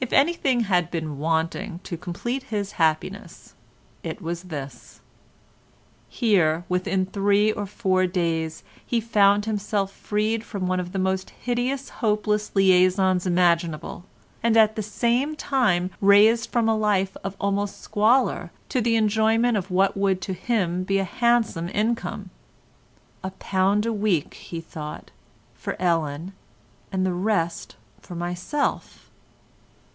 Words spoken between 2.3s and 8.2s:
his happiness it was this. Here, within three or four